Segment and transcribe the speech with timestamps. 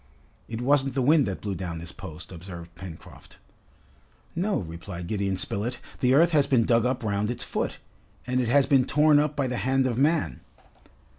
[0.47, 3.37] "It wasn't the wind that blew down this post," observed Pencroft.
[4.35, 5.79] "No," replied Gideon Spilett.
[5.99, 7.77] "The earth has been dug up round its foot,
[8.25, 10.39] and it has been torn up by the hand of man."